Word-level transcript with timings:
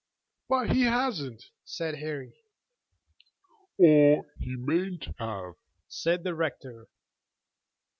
"But 0.49 0.71
he 0.71 0.81
hasn't," 0.85 1.51
said 1.63 1.97
Harry. 1.97 2.33
"Or 3.77 4.25
he 4.39 4.55
mayn't 4.55 5.05
have," 5.19 5.53
said 5.87 6.23
the 6.23 6.33
rector. 6.33 6.87